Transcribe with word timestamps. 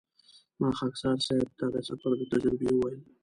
ما 0.59 0.69
خاکسار 0.79 1.17
صیب 1.27 1.49
ته 1.59 1.65
د 1.73 1.77
سفر 1.89 2.11
د 2.19 2.21
تجربې 2.31 2.69
وویل. 2.73 3.01